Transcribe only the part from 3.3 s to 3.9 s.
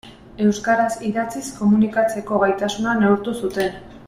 zuten.